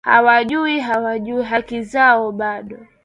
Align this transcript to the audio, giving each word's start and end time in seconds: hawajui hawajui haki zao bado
hawajui 0.03 0.79
hawajui 0.79 1.43
haki 1.43 1.83
zao 1.83 2.31
bado 2.31 2.77